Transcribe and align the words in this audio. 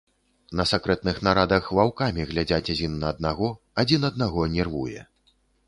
На 0.61 0.63
сакрэтных 0.69 1.19
нарадах 1.27 1.67
ваўкамі 1.81 2.25
глядзяць 2.31 2.71
адзін 2.77 2.97
на 3.05 3.13
аднаго, 3.13 3.53
адзін 3.85 4.11
аднаго 4.13 4.51
нервуе. 4.59 5.09